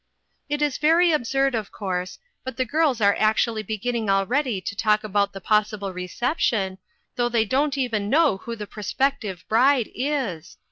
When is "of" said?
1.53-1.71